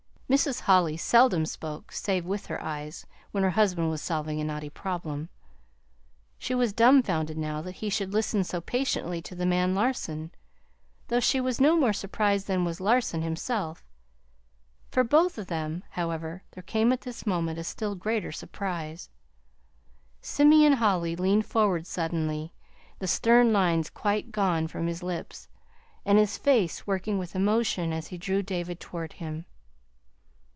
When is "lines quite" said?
23.51-24.31